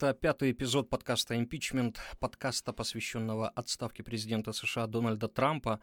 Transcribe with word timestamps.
Это 0.00 0.14
пятый 0.14 0.52
эпизод 0.52 0.88
подкаста 0.88 1.36
«Импичмент», 1.36 1.98
подкаста, 2.20 2.72
посвященного 2.72 3.48
отставке 3.48 4.04
президента 4.04 4.52
США 4.52 4.86
Дональда 4.86 5.26
Трампа, 5.26 5.80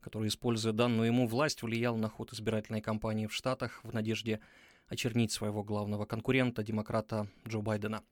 который, 0.00 0.28
используя 0.28 0.72
данную 0.72 1.08
ему 1.08 1.28
власть, 1.28 1.62
влиял 1.62 1.94
на 1.98 2.08
ход 2.08 2.32
избирательной 2.32 2.80
кампании 2.80 3.26
в 3.26 3.34
Штатах 3.34 3.84
в 3.84 3.92
надежде 3.92 4.40
очернить 4.86 5.32
своего 5.32 5.62
главного 5.62 6.06
конкурента, 6.06 6.62
демократа 6.62 7.28
Джо 7.46 7.60
Байдена. 7.60 8.02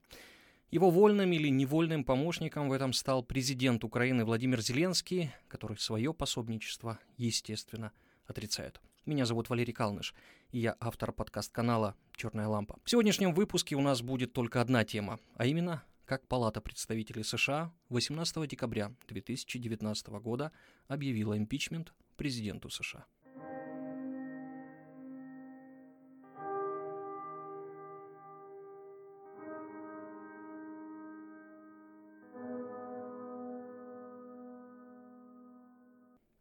Его 0.69 0.91
вольным 0.91 1.31
или 1.33 1.47
невольным 1.47 2.03
помощником 2.03 2.69
в 2.69 2.71
этом 2.71 2.93
стал 2.93 3.23
президент 3.23 3.83
Украины 3.83 4.25
Владимир 4.25 4.61
Зеленский, 4.61 5.31
который 5.47 5.77
свое 5.79 6.13
пособничество, 6.13 6.99
естественно, 7.17 7.93
отрицает. 8.27 8.79
Меня 9.07 9.25
зовут 9.25 9.49
Валерий 9.49 9.71
Калныш, 9.71 10.13
и 10.51 10.59
я 10.59 10.75
автор 10.81 11.13
подкаст-канала 11.13 11.95
«Черная 12.17 12.49
лампа». 12.49 12.77
В 12.83 12.89
сегодняшнем 12.89 13.33
выпуске 13.33 13.77
у 13.77 13.81
нас 13.81 14.01
будет 14.01 14.33
только 14.33 14.59
одна 14.59 14.83
тема, 14.83 15.21
а 15.37 15.45
именно, 15.45 15.81
как 16.03 16.27
Палата 16.27 16.59
представителей 16.59 17.23
США 17.23 17.73
18 17.87 18.49
декабря 18.49 18.93
2019 19.07 20.07
года 20.19 20.51
объявила 20.89 21.37
импичмент 21.37 21.93
президенту 22.17 22.69
США. 22.69 23.05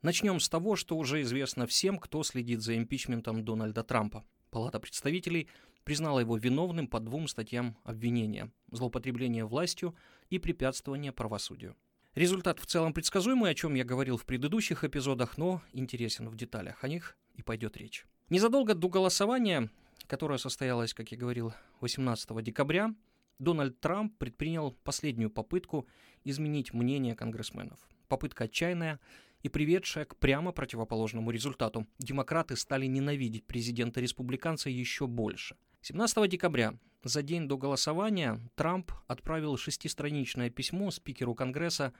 Начнем 0.06 0.38
с 0.38 0.48
того, 0.48 0.76
что 0.76 0.96
уже 0.96 1.22
известно 1.22 1.66
всем, 1.66 1.98
кто 1.98 2.22
следит 2.22 2.62
за 2.62 2.76
импичментом 2.76 3.44
Дональда 3.44 3.82
Трампа. 3.82 4.24
Палата 4.50 4.78
представителей 4.78 5.48
признала 5.82 6.20
его 6.20 6.36
виновным 6.36 6.86
по 6.86 7.00
двум 7.00 7.26
статьям 7.26 7.76
обвинения– 7.82 8.52
злоупотребление 8.70 9.44
властью 9.44 9.96
и 10.30 10.38
препятствование 10.38 11.10
правосудию. 11.10 11.74
Результат 12.14 12.60
в 12.60 12.66
целом 12.66 12.92
предсказуемый, 12.92 13.50
о 13.50 13.54
чем 13.56 13.74
я 13.74 13.82
говорил 13.82 14.16
в 14.16 14.27
предыдущих 14.27 14.84
эпизодах, 14.84 15.38
но 15.38 15.60
интересен 15.72 16.28
в 16.28 16.36
деталях. 16.36 16.84
О 16.84 16.88
них 16.88 17.16
и 17.34 17.42
пойдет 17.42 17.77
речь. 17.77 18.06
Незадолго 18.30 18.77
до 18.77 18.88
голосования, 18.88 19.70
которое 20.06 20.38
состоялось, 20.38 20.94
как 20.94 21.10
я 21.10 21.18
говорил, 21.18 21.52
18 21.80 22.44
декабря, 22.44 22.94
Дональд 23.40 23.80
Трамп 23.80 24.16
предпринял 24.18 24.70
последнюю 24.84 25.30
попытку 25.30 25.88
изменить 26.22 26.72
мнение 26.72 27.16
конгрессменов. 27.16 27.80
Попытка 28.06 28.44
отчаянная– 28.44 29.00
и 29.47 29.48
приведшая 29.48 30.05
к 30.05 30.16
прямо 30.16 30.50
противоположному 30.50 31.30
результату. 31.30 31.86
Демократы 32.00 32.56
стали 32.56 32.86
ненавидеть 32.86 33.47
президента-республиканца 33.47 34.69
еще 34.70 35.06
больше. 35.06 35.56
17 35.83 36.28
декабря, 36.28 36.77
за 37.05 37.22
день 37.22 37.47
до 37.47 37.56
голосования, 37.56 38.41
Трамп 38.56 38.91
отправил 39.06 39.56
шестистраничное 39.56 40.50
письмо 40.50 40.91
спикеру 40.91 41.36
Конгресса 41.36 41.92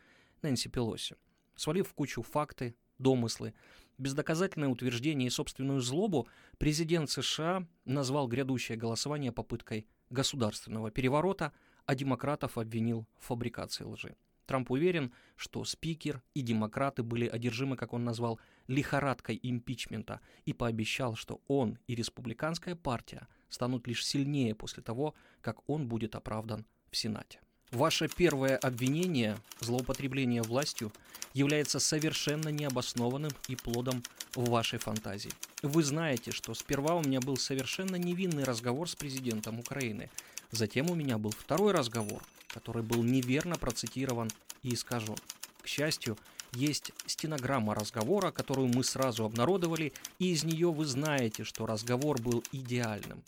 Нэнси 0.42 0.69
Пелоси, 0.69 1.14
свалив 1.55 1.86
в 1.86 1.94
кучу 1.94 2.22
факты, 2.22 2.74
домыслы, 2.98 3.55
бездоказательное 3.97 4.69
утверждение 4.69 5.28
и 5.28 5.30
собственную 5.30 5.80
злобу, 5.80 6.27
президент 6.58 7.11
США 7.11 7.64
назвал 7.84 8.27
грядущее 8.27 8.77
голосование 8.77 9.30
попыткой 9.30 9.86
государственного 10.11 10.91
переворота, 10.91 11.52
а 11.84 11.95
демократов 11.95 12.58
обвинил 12.58 13.07
в 13.20 13.27
фабрикации 13.27 13.84
лжи. 13.84 14.17
Трамп 14.46 14.70
уверен, 14.70 15.12
что 15.36 15.64
спикер 15.64 16.23
и 16.34 16.40
демократы 16.40 17.02
были 17.02 17.27
одержимы, 17.27 17.77
как 17.77 17.92
он 17.92 18.05
назвал, 18.05 18.40
лихорадкой 18.68 19.39
импичмента 19.42 20.20
и 20.45 20.52
пообещал, 20.52 21.17
что 21.17 21.40
он 21.48 21.79
и 21.86 21.95
республиканская 21.95 22.77
партия 22.77 23.29
станут 23.48 23.86
лишь 23.86 24.05
сильнее 24.05 24.55
после 24.55 24.83
того, 24.83 25.14
как 25.40 25.68
он 25.68 25.89
будет 25.89 26.14
оправдан 26.14 26.64
в 26.90 26.96
Сенате. 26.96 27.40
Ваше 27.72 28.08
первое 28.08 28.56
обвинение, 28.56 29.38
злоупотребление 29.60 30.42
властью, 30.42 30.92
является 31.34 31.78
совершенно 31.78 32.48
необоснованным 32.48 33.32
и 33.48 33.56
плодом 33.56 34.02
вашей 34.34 34.78
фантазии. 34.78 35.32
Вы 35.62 35.82
знаете, 35.82 36.30
что 36.30 36.54
сперва 36.54 36.94
у 36.94 37.02
меня 37.02 37.20
был 37.20 37.36
совершенно 37.36 37.96
невинный 37.96 38.44
разговор 38.44 38.88
с 38.88 38.94
президентом 38.94 39.58
Украины. 39.58 40.10
Затем 40.50 40.90
у 40.90 40.94
меня 40.94 41.18
был 41.18 41.30
второй 41.30 41.72
разговор– 41.72 42.22
который 42.56 42.82
был 42.82 43.02
неверно 43.02 43.56
процитирован 43.56 44.30
и 44.62 44.72
искажен. 44.72 45.18
К 45.60 45.66
счастью, 45.66 46.16
есть 46.52 46.90
стенограмма 47.04 47.74
разговора, 47.74 48.30
которую 48.30 48.68
мы 48.68 48.83
сразу 48.83 49.27
обнародовали, 49.27 49.92
и 50.18 50.33
из 50.33 50.42
нее 50.42 50.72
вы 50.72 50.86
знаете, 50.86 51.44
что 51.44 51.66
разговор 51.66 52.18
был 52.18 52.42
идеальным. 52.52 53.22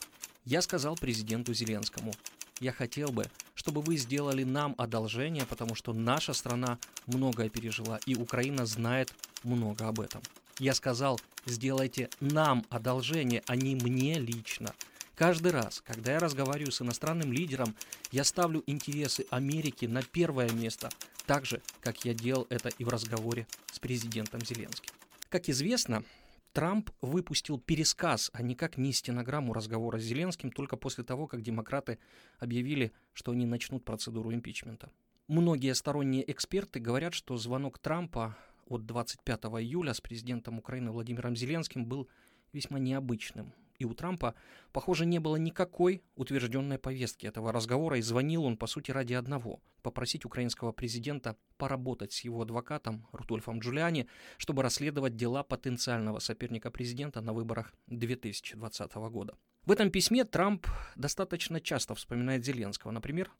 Я 0.47 0.62
сказал 0.62 0.97
президенту 0.97 1.53
Зеленскому, 1.53 2.15
я 2.60 2.72
хотел 2.72 3.10
бы, 3.10 3.26
чтобы 3.69 3.83
вы 3.83 3.99
сделали 3.99 4.45
нам 4.45 4.75
одолжение, 4.79 5.45
потому 5.45 5.75
что 5.75 5.93
наша 5.93 6.33
страна 6.33 6.79
многое 7.06 7.51
пережила, 7.51 8.01
и 8.06 8.15
Украина 8.15 8.65
знает 8.65 9.12
много 9.45 9.87
об 9.87 10.01
этом. 10.01 10.23
Я 10.59 10.73
сказал, 10.73 11.21
сделайте 11.45 12.09
нам 12.19 12.65
одолжение, 12.71 13.43
а 13.47 13.56
не 13.56 13.75
мне 13.75 14.19
лично. 14.19 14.75
Каждый 15.15 15.53
раз, 15.53 15.83
когда 15.87 16.12
я 16.12 16.19
разговариваю 16.19 16.73
с 16.73 16.81
иностранным 16.81 17.31
лидером, 17.31 17.75
я 18.11 18.25
ставлю 18.25 18.62
интересы 18.67 19.27
Америки 19.29 19.85
на 19.85 20.03
первое 20.03 20.49
место, 20.49 20.89
так 21.27 21.45
же, 21.45 21.61
как 21.83 22.06
я 22.06 22.15
делал 22.15 22.47
это 22.49 22.71
и 22.71 22.85
в 22.85 22.89
разговоре 22.89 23.47
с 23.71 23.79
президентом 23.79 24.43
Зеленским. 24.47 24.95
Как 25.29 25.50
известно, 25.50 26.05
Трамп 26.53 26.91
выпустил 27.01 27.59
пересказ, 27.59 28.31
а 28.33 28.43
никак 28.43 28.79
не 28.79 28.93
стенограмму 28.93 29.53
разговора 29.53 29.99
с 29.99 30.03
Зеленским 30.03 30.51
только 30.51 30.77
после 30.77 31.05
того, 31.05 31.27
как 31.27 31.43
демократы 31.43 31.99
объявили, 32.39 32.93
что 33.13 33.33
они 33.33 33.47
начнут 33.47 33.85
процедуру 33.85 34.33
импичмента. 34.33 34.91
Многие 35.29 35.75
сторонние 35.75 36.29
эксперты 36.31 36.81
говорят, 36.81 37.15
что 37.15 37.37
звонок 37.37 37.79
Трампа 37.79 38.37
от 38.67 38.87
25 38.87 39.45
июля 39.61 39.93
с 39.93 40.01
президентом 40.01 40.59
Украины 40.59 40.91
Владимиром 40.91 41.37
Зеленским 41.37 41.87
был 41.87 42.09
весьма 42.53 42.79
необычным 42.79 43.53
и 43.78 43.84
у 43.84 43.94
Трампа, 43.94 44.34
похоже, 44.72 45.06
не 45.06 45.21
было 45.21 45.37
никакой 45.37 46.03
утвержденной 46.16 46.78
повестки 46.78 47.27
этого 47.27 47.53
разговора, 47.53 47.99
и 47.99 48.03
звонил 48.03 48.44
он, 48.44 48.56
по 48.56 48.66
сути, 48.66 48.91
ради 48.91 49.15
одного– 49.15 49.61
попросить 49.83 50.25
украинского 50.25 50.72
президента 50.72 51.37
поработать 51.56 52.12
с 52.12 52.21
его 52.22 52.43
адвокатом 52.43 53.06
Рудольфом 53.12 53.61
Джулиани, 53.61 54.09
чтобы 54.37 54.62
расследовать 54.62 55.17
дела 55.17 55.44
потенциального 55.44 56.19
соперника 56.19 56.71
президента 56.71 57.21
на 57.21 57.33
выборах 57.33 57.72
2020 57.87 58.94
года. 58.94 59.34
В 59.65 59.71
этом 59.71 59.91
письме 59.91 60.25
Трамп 60.25 60.67
достаточно 60.97 61.61
часто 61.61 61.94
вспоминает 61.94 62.44
Зеленского. 62.44 62.91
Например, 62.91 63.31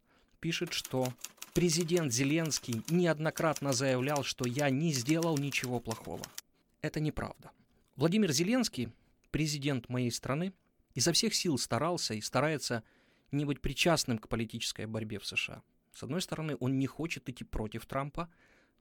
пишет, 0.41 0.72
что 0.72 1.12
президент 1.53 2.12
Зеленский 2.12 2.82
неоднократно 2.91 3.72
заявлял, 3.72 4.22
что 4.22 4.47
я 4.47 4.71
не 4.71 4.93
сделал 4.93 5.37
ничего 5.37 5.81
плохого. 5.81 6.22
Это 6.81 7.00
неправда. 7.00 7.50
Владимир 7.97 8.31
Зеленский 8.31 8.91
президент 9.31 9.89
моей 9.89 10.11
страны 10.11 10.53
изо 10.94 11.12
всех 11.12 11.34
сил 11.34 11.59
старался 11.59 12.15
и 12.15 12.21
старается 12.21 12.83
не 13.31 13.44
быть 13.44 13.61
причастным 13.61 14.19
к 14.19 14.28
политической 14.28 14.87
борьбе 14.87 15.19
в 15.19 15.27
США. 15.27 15.62
С 15.93 16.03
одной 16.03 16.22
стороны, 16.22 16.56
он 16.61 16.78
не 16.78 16.87
хочет 16.87 17.28
идти 17.28 17.44
против 17.44 17.87
Трампа, 17.87 18.31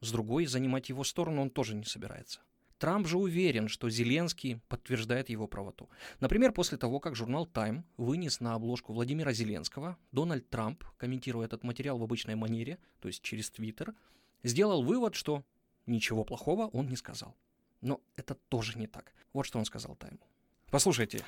с 0.01 0.11
другой, 0.11 0.45
занимать 0.45 0.89
его 0.89 1.03
сторону 1.03 1.41
он 1.41 1.49
тоже 1.49 1.75
не 1.75 1.83
собирается. 1.83 2.41
Трамп 2.77 3.07
же 3.07 3.17
уверен, 3.17 3.67
что 3.67 3.89
Зеленский 3.89 4.61
подтверждает 4.67 5.29
его 5.29 5.47
правоту. 5.47 5.89
Например, 6.19 6.51
после 6.51 6.77
того, 6.77 6.99
как 6.99 7.15
журнал 7.15 7.47
Time 7.51 7.83
вынес 7.97 8.39
на 8.39 8.53
обложку 8.53 8.93
Владимира 8.93 9.33
Зеленского, 9.33 9.97
Дональд 10.11 10.47
Трамп, 10.49 10.83
комментируя 10.97 11.47
этот 11.47 11.63
материал 11.63 11.97
в 11.97 12.03
обычной 12.03 12.35
манере, 12.35 12.77
то 12.99 13.07
есть 13.07 13.23
через 13.23 13.49
Твиттер, 13.49 13.95
сделал 14.43 14.83
вывод, 14.83 15.15
что 15.15 15.43
ничего 15.87 16.23
плохого 16.23 16.67
он 16.67 16.87
не 16.87 16.95
сказал. 16.95 17.35
Но 17.81 17.99
это 18.15 18.35
тоже 18.35 18.77
не 18.77 18.85
так. 18.85 19.11
Вот 19.33 19.47
что 19.47 19.57
он 19.57 19.65
сказал 19.65 19.95
Тайму. 19.95 20.19
Послушайте, 20.69 21.23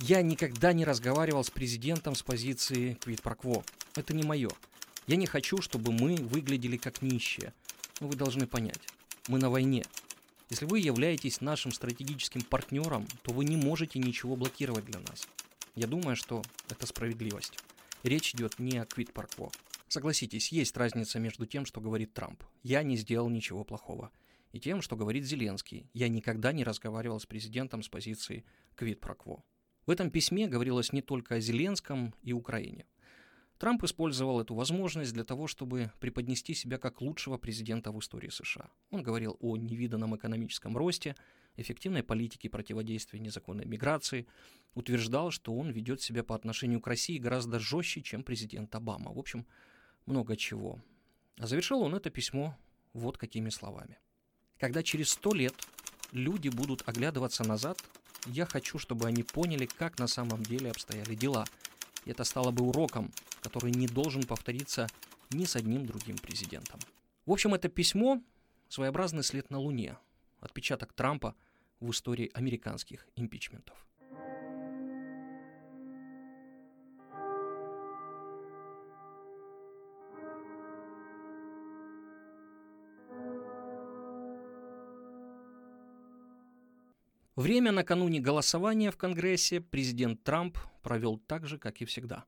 я 0.00 0.20
никогда 0.20 0.74
не 0.74 0.84
разговаривал 0.84 1.42
с 1.42 1.50
президентом 1.50 2.14
с 2.14 2.22
позиции 2.22 2.98
квит 3.00 3.22
прокво. 3.22 3.64
Это 3.94 4.12
не 4.12 4.22
мое. 4.22 4.50
Я 5.06 5.16
не 5.16 5.26
хочу, 5.26 5.62
чтобы 5.62 5.92
мы 5.92 6.16
выглядели 6.16 6.76
как 6.76 7.00
нищие. 7.00 7.54
Но 8.00 8.08
вы 8.08 8.16
должны 8.16 8.46
понять, 8.46 8.82
мы 9.28 9.38
на 9.38 9.48
войне. 9.48 9.84
Если 10.50 10.66
вы 10.66 10.80
являетесь 10.80 11.40
нашим 11.40 11.72
стратегическим 11.72 12.42
партнером, 12.42 13.06
то 13.22 13.32
вы 13.32 13.46
не 13.46 13.56
можете 13.56 13.98
ничего 13.98 14.36
блокировать 14.36 14.84
для 14.84 15.00
нас. 15.00 15.26
Я 15.74 15.86
думаю, 15.86 16.14
что 16.14 16.42
это 16.68 16.86
справедливость. 16.86 17.58
Речь 18.02 18.34
идет 18.34 18.58
не 18.58 18.76
о 18.76 18.84
квит 18.84 19.14
прокво. 19.14 19.50
Согласитесь, 19.88 20.52
есть 20.52 20.76
разница 20.76 21.18
между 21.18 21.46
тем, 21.46 21.64
что 21.64 21.80
говорит 21.80 22.12
Трамп. 22.12 22.42
Я 22.62 22.82
не 22.82 22.96
сделал 22.98 23.30
ничего 23.30 23.64
плохого 23.64 24.10
и 24.52 24.60
тем, 24.60 24.82
что 24.82 24.96
говорит 24.96 25.24
Зеленский. 25.24 25.90
Я 25.92 26.08
никогда 26.08 26.52
не 26.52 26.64
разговаривал 26.64 27.18
с 27.18 27.26
президентом 27.26 27.82
с 27.82 27.88
позиции 27.88 28.44
квит 28.76 29.00
прокво. 29.00 29.42
В 29.86 29.90
этом 29.90 30.10
письме 30.10 30.46
говорилось 30.46 30.92
не 30.92 31.02
только 31.02 31.36
о 31.36 31.40
Зеленском 31.40 32.14
и 32.22 32.32
Украине. 32.32 32.86
Трамп 33.58 33.84
использовал 33.84 34.40
эту 34.40 34.54
возможность 34.54 35.12
для 35.12 35.24
того, 35.24 35.46
чтобы 35.46 35.92
преподнести 36.00 36.52
себя 36.52 36.78
как 36.78 37.00
лучшего 37.00 37.38
президента 37.38 37.92
в 37.92 37.98
истории 37.98 38.28
США. 38.28 38.70
Он 38.90 39.02
говорил 39.02 39.36
о 39.40 39.56
невиданном 39.56 40.16
экономическом 40.16 40.76
росте, 40.76 41.14
эффективной 41.56 42.02
политике 42.02 42.48
противодействия 42.48 43.20
незаконной 43.20 43.64
миграции, 43.64 44.26
утверждал, 44.74 45.30
что 45.30 45.54
он 45.54 45.70
ведет 45.70 46.00
себя 46.00 46.24
по 46.24 46.34
отношению 46.34 46.80
к 46.80 46.86
России 46.86 47.18
гораздо 47.18 47.58
жестче, 47.58 48.02
чем 48.02 48.24
президент 48.24 48.74
Обама. 48.74 49.12
В 49.12 49.18
общем, 49.18 49.46
много 50.06 50.36
чего. 50.36 50.82
А 51.38 51.46
завершил 51.46 51.82
он 51.82 51.94
это 51.94 52.10
письмо 52.10 52.56
вот 52.92 53.16
какими 53.16 53.50
словами. 53.50 53.98
Когда 54.62 54.84
через 54.84 55.10
сто 55.10 55.34
лет 55.34 55.54
люди 56.12 56.48
будут 56.48 56.88
оглядываться 56.88 57.42
назад, 57.42 57.82
я 58.26 58.46
хочу, 58.46 58.78
чтобы 58.78 59.08
они 59.08 59.24
поняли, 59.24 59.66
как 59.66 59.98
на 59.98 60.06
самом 60.06 60.44
деле 60.44 60.70
обстояли 60.70 61.16
дела. 61.16 61.46
И 62.04 62.12
это 62.12 62.22
стало 62.22 62.52
бы 62.52 62.62
уроком, 62.62 63.10
который 63.40 63.72
не 63.72 63.88
должен 63.88 64.22
повториться 64.22 64.86
ни 65.32 65.46
с 65.46 65.56
одним 65.56 65.84
другим 65.84 66.16
президентом. 66.16 66.78
В 67.26 67.32
общем, 67.32 67.54
это 67.54 67.68
письмо– 67.68 68.22
своеобразный 68.68 69.24
след 69.24 69.50
на 69.50 69.58
Луне, 69.58 69.98
отпечаток 70.38 70.92
Трампа 70.92 71.34
в 71.80 71.90
истории 71.90 72.30
американских 72.32 73.08
импичментов. 73.16 73.76
Время 87.42 87.72
накануне 87.72 88.20
голосования 88.20 88.92
в 88.92 88.96
Конгрессе 88.96 89.60
президент 89.60 90.22
Трамп 90.22 90.56
провел 90.80 91.18
так 91.18 91.44
же, 91.44 91.58
как 91.58 91.80
и 91.80 91.84
всегда. 91.84 92.24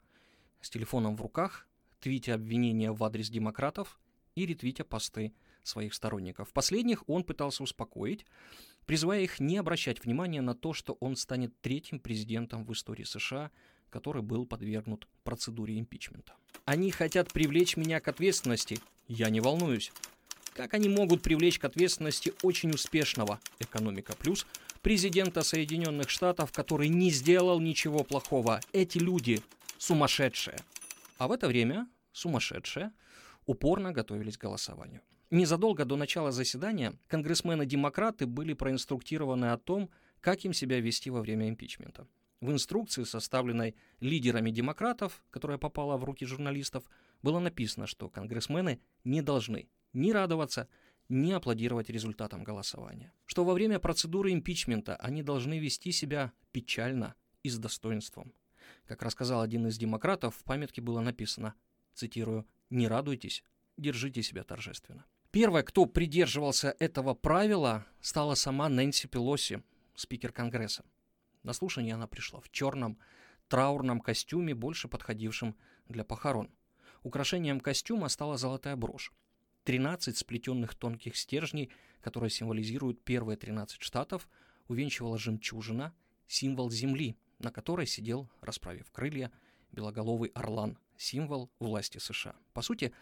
С 0.60 0.70
телефоном 0.70 1.16
в 1.16 1.20
руках, 1.20 1.68
твитя 2.00 2.34
обвинения 2.34 2.90
в 2.90 3.04
адрес 3.04 3.30
демократов 3.30 4.00
и 4.34 4.44
ретвитя 4.44 4.82
посты 4.82 5.32
своих 5.62 5.94
сторонников. 5.94 6.52
Последних 6.52 7.08
он 7.08 7.22
пытался 7.22 7.62
успокоить, 7.62 8.26
призывая 8.86 9.20
их 9.20 9.38
не 9.38 9.56
обращать 9.56 10.02
внимания 10.02 10.40
на 10.40 10.56
то, 10.56 10.72
что 10.72 10.94
он 10.94 11.14
станет 11.14 11.52
третьим 11.60 12.00
президентом 12.00 12.64
в 12.64 12.72
истории 12.72 13.04
США, 13.04 13.52
который 13.90 14.22
был 14.22 14.46
подвергнут 14.46 15.06
процедуре 15.22 15.78
импичмента. 15.78 16.34
Они 16.64 16.90
хотят 16.90 17.32
привлечь 17.32 17.76
меня 17.76 18.00
к 18.00 18.08
ответственности. 18.08 18.80
Я 19.06 19.30
не 19.30 19.38
волнуюсь. 19.38 19.92
Как 20.54 20.74
они 20.74 20.88
могут 20.88 21.22
привлечь 21.22 21.60
к 21.60 21.64
ответственности 21.64 22.32
очень 22.42 22.72
успешного 22.72 23.38
«Экономика 23.60 24.16
плюс» 24.16 24.44
президента 24.84 25.42
Соединенных 25.42 26.10
Штатов, 26.10 26.52
который 26.52 26.88
не 26.88 27.10
сделал 27.10 27.58
ничего 27.58 28.04
плохого. 28.04 28.60
Эти 28.74 28.98
люди 28.98 29.40
сумасшедшие. 29.78 30.58
А 31.16 31.26
в 31.26 31.32
это 31.32 31.48
время 31.48 31.88
сумасшедшие 32.12 32.92
упорно 33.46 33.92
готовились 33.92 34.36
к 34.36 34.42
голосованию. 34.42 35.00
Незадолго 35.30 35.86
до 35.86 35.96
начала 35.96 36.32
заседания 36.32 36.92
конгрессмены-демократы 37.08 38.26
были 38.26 38.52
проинструктированы 38.52 39.52
о 39.52 39.56
том, 39.56 39.88
как 40.20 40.44
им 40.44 40.52
себя 40.52 40.78
вести 40.80 41.08
во 41.08 41.22
время 41.22 41.48
импичмента. 41.48 42.06
В 42.42 42.52
инструкции, 42.52 43.04
составленной 43.04 43.74
лидерами 44.00 44.50
демократов, 44.50 45.22
которая 45.30 45.56
попала 45.56 45.96
в 45.96 46.04
руки 46.04 46.26
журналистов, 46.26 46.84
было 47.22 47.38
написано, 47.38 47.86
что 47.86 48.10
конгрессмены 48.10 48.80
не 49.02 49.22
должны 49.22 49.70
ни 49.94 50.10
радоваться, 50.10 50.68
не 51.08 51.32
аплодировать 51.32 51.90
результатам 51.90 52.44
голосования. 52.44 53.12
Что 53.26 53.44
во 53.44 53.54
время 53.54 53.78
процедуры 53.78 54.32
импичмента 54.32 54.96
они 54.96 55.22
должны 55.22 55.58
вести 55.58 55.92
себя 55.92 56.32
печально 56.52 57.14
и 57.42 57.50
с 57.50 57.58
достоинством. 57.58 58.32
Как 58.86 59.02
рассказал 59.02 59.42
один 59.42 59.66
из 59.66 59.78
демократов, 59.78 60.36
в 60.36 60.44
памятке 60.44 60.80
было 60.80 61.00
написано, 61.00 61.54
цитирую, 61.94 62.46
«Не 62.70 62.88
радуйтесь, 62.88 63.44
держите 63.76 64.22
себя 64.22 64.44
торжественно». 64.44 65.04
Первой, 65.30 65.62
кто 65.64 65.86
придерживался 65.86 66.76
этого 66.78 67.14
правила, 67.14 67.86
стала 68.00 68.34
сама 68.34 68.68
Нэнси 68.68 69.08
Пелоси, 69.08 69.62
спикер 69.94 70.32
Конгресса. 70.32 70.84
На 71.42 71.52
слушание 71.52 71.94
она 71.94 72.06
пришла 72.06 72.40
в 72.40 72.50
черном 72.50 72.98
траурном 73.48 74.00
костюме, 74.00 74.54
больше 74.54 74.88
подходившем 74.88 75.56
для 75.88 76.04
похорон. 76.04 76.50
Украшением 77.02 77.60
костюма 77.60 78.08
стала 78.08 78.36
золотая 78.36 78.76
брошь. 78.76 79.12
13 79.64 80.16
сплетенных 80.16 80.74
тонких 80.74 81.16
стержней, 81.16 81.70
которые 82.00 82.30
символизируют 82.30 83.02
первые 83.02 83.36
13 83.36 83.82
штатов, 83.82 84.28
увенчивала 84.68 85.18
жемчужина, 85.18 85.94
символ 86.26 86.70
земли, 86.70 87.16
на 87.38 87.50
которой 87.50 87.86
сидел, 87.86 88.28
расправив 88.40 88.90
крылья, 88.92 89.32
белоголовый 89.72 90.30
орлан, 90.34 90.78
символ 90.96 91.50
власти 91.58 91.98
США. 91.98 92.36
По 92.52 92.62
сути, 92.62 92.92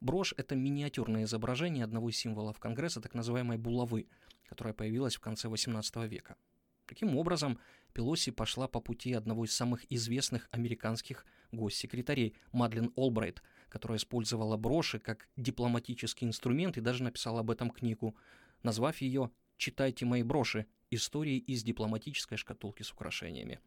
брошь— 0.00 0.34
это 0.36 0.54
миниатюрное 0.54 1.24
изображение 1.24 1.84
одного 1.84 2.10
из 2.10 2.16
символов 2.16 2.58
Конгресса, 2.58 3.00
так 3.00 3.14
называемой 3.14 3.56
булавы, 3.56 4.06
которая 4.48 4.74
появилась 4.74 5.16
в 5.16 5.20
конце 5.20 5.48
XVIII 5.48 6.06
века. 6.08 6.36
Таким 6.86 7.16
образом, 7.16 7.58
Пелоси 7.92 8.30
пошла 8.30 8.66
по 8.66 8.80
пути 8.80 9.12
одного 9.12 9.44
из 9.44 9.54
самых 9.54 9.90
известных 9.92 10.48
американских 10.52 11.26
госсекретарей 11.52 12.34
Мадлен 12.52 12.92
Олбрайт— 12.96 13.42
которая 13.68 13.98
использовала 13.98 14.56
броши 14.56 14.98
как 14.98 15.28
дипломатический 15.36 16.26
инструмент 16.26 16.76
и 16.76 16.80
даже 16.80 17.02
написала 17.02 17.40
об 17.40 17.50
этом 17.50 17.70
книгу, 17.70 18.16
назвав 18.62 18.98
ее 19.00 19.30
«Читайте 19.56 20.04
мои 20.04 20.22
броши. 20.22 20.66
Истории 20.90 21.36
из 21.36 21.62
дипломатической 21.62 22.36
шкатулки 22.36 22.82
с 22.82 22.92
украшениями». 22.92 23.60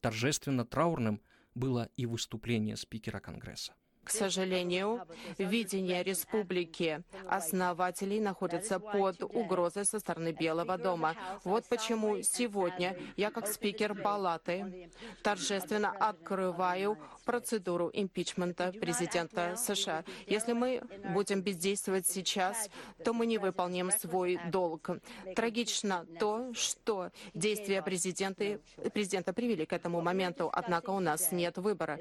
Торжественно 0.00 0.64
траурным 0.64 1.20
было 1.54 1.90
и 1.96 2.06
выступление 2.06 2.76
спикера 2.76 3.20
Конгресса. 3.20 3.74
К 4.10 4.12
сожалению, 4.12 5.06
видение 5.38 6.02
республики 6.02 7.04
основателей 7.28 8.18
находится 8.18 8.80
под 8.80 9.22
угрозой 9.22 9.84
со 9.84 10.00
стороны 10.00 10.32
Белого 10.32 10.76
дома. 10.78 11.14
Вот 11.44 11.64
почему 11.68 12.20
сегодня 12.22 12.98
я, 13.16 13.30
как 13.30 13.46
спикер 13.46 13.94
палаты, 13.94 14.90
торжественно 15.22 15.92
открываю 15.92 16.98
процедуру 17.24 17.88
импичмента 17.92 18.72
президента 18.72 19.54
США. 19.54 20.02
Если 20.26 20.54
мы 20.54 20.82
будем 21.14 21.40
бездействовать 21.42 22.08
сейчас, 22.08 22.68
то 23.04 23.12
мы 23.12 23.26
не 23.26 23.38
выполним 23.38 23.92
свой 23.92 24.40
долг. 24.50 24.90
Трагично 25.36 26.04
то, 26.18 26.52
что 26.52 27.12
действия 27.32 27.80
президента, 27.80 28.58
президента 28.92 29.32
привели 29.32 29.66
к 29.66 29.72
этому 29.72 30.00
моменту, 30.00 30.50
однако 30.52 30.90
у 30.90 30.98
нас 30.98 31.30
нет 31.30 31.58
выбора. 31.58 32.00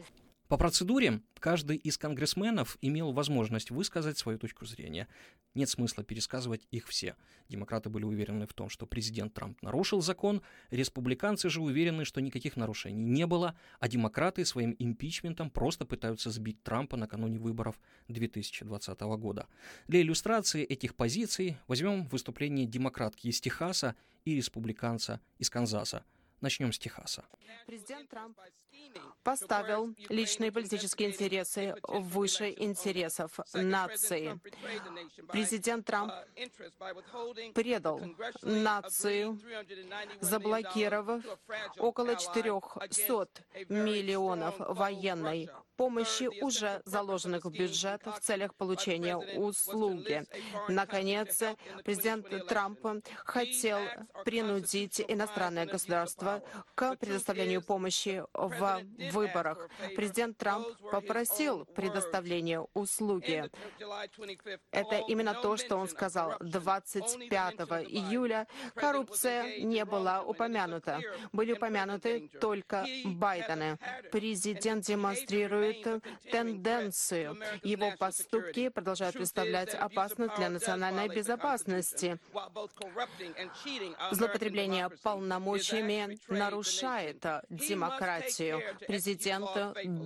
По 0.49 0.57
процедуре 0.57 1.21
каждый 1.39 1.77
из 1.77 1.99
конгрессменов 1.99 2.79
имел 2.81 3.11
возможность 3.11 3.69
высказать 3.69 4.17
свою 4.17 4.39
точку 4.39 4.65
зрения. 4.65 5.07
Нет 5.53 5.69
смысла 5.69 6.03
пересказывать 6.03 6.67
их 6.71 6.87
все. 6.87 7.15
Демократы 7.49 7.91
были 7.91 8.03
уверены 8.03 8.47
в 8.47 8.53
том, 8.55 8.67
что 8.67 8.87
президент 8.87 9.35
Трамп 9.35 9.61
нарушил 9.61 10.01
закон, 10.01 10.41
республиканцы 10.71 11.51
же 11.51 11.61
уверены, 11.61 12.03
что 12.03 12.19
никаких 12.19 12.55
нарушений 12.55 13.05
не 13.05 13.27
было, 13.27 13.55
а 13.79 13.87
демократы 13.87 14.43
своим 14.43 14.75
импичментом 14.79 15.51
просто 15.51 15.85
пытаются 15.85 16.31
сбить 16.31 16.63
Трампа 16.63 16.97
накануне 16.97 17.37
выборов 17.37 17.79
2020 18.07 19.01
года. 19.01 19.45
Для 19.87 20.01
иллюстрации 20.01 20.63
этих 20.63 20.95
позиций 20.95 21.57
возьмем 21.67 22.07
выступление 22.07 22.65
демократки 22.65 23.27
из 23.27 23.39
Техаса 23.39 23.95
и 24.25 24.35
республиканца 24.35 25.21
из 25.37 25.51
Канзаса– 25.51 26.03
Начнем 26.41 26.71
с 26.71 26.79
Техаса. 26.79 27.25
Президент 27.65 28.09
Трамп 28.09 28.37
поставил 29.23 29.93
личные 30.09 30.51
политические 30.51 31.09
интересы 31.09 31.75
выше 31.83 32.53
интересов 32.57 33.39
нации. 33.53 34.39
Президент 35.31 35.85
Трамп 35.85 36.13
предал 37.53 38.01
нацию, 38.41 39.39
заблокировав 40.21 41.23
около 41.77 42.15
400 42.15 43.43
миллионов 43.69 44.55
военной 44.59 45.49
помощи, 45.79 46.27
уже 46.43 46.81
заложенных 46.83 47.45
в 47.45 47.51
бюджет 47.51 48.01
в 48.05 48.19
целях 48.19 48.53
получения 48.53 49.15
услуги. 49.15 50.25
Наконец, 50.67 51.41
президент 51.85 52.27
Трамп 52.49 52.79
хотел 53.23 53.79
принудить 54.25 55.01
иностранное 55.07 55.65
государство 55.65 56.43
к 56.75 56.97
предоставлению 56.97 57.61
помощи 57.61 58.25
в 58.33 58.81
выборах. 59.13 59.69
Президент 59.95 60.37
Трамп 60.37 60.67
попросил 60.91 61.63
предоставления 61.63 62.59
услуги. 62.73 63.49
Это 64.71 64.97
именно 65.07 65.33
то, 65.33 65.55
что 65.55 65.77
он 65.77 65.87
сказал 65.87 66.35
25 66.41 67.53
июля. 67.87 68.47
Коррупция 68.75 69.61
не 69.61 69.85
была 69.85 70.23
упомянута. 70.23 70.99
Были 71.31 71.53
упомянуты 71.53 72.27
только 72.41 72.85
Байдены. 73.05 73.79
Президент 74.11 74.83
демонстрирует 74.83 75.68
демонстрирует 75.73 76.03
тенденцию. 76.31 77.37
Его 77.63 77.91
поступки 77.97 78.69
продолжают 78.69 79.15
представлять 79.15 79.73
опасность 79.73 80.35
для 80.37 80.49
национальной 80.49 81.07
безопасности. 81.07 82.17
Злоупотребление 84.11 84.89
полномочиями 85.03 86.19
нарушает 86.27 87.23
демократию. 87.49 88.61
Президент 88.87 89.49